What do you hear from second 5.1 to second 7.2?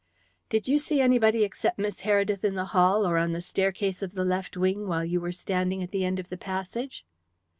were standing at the end of the passage?"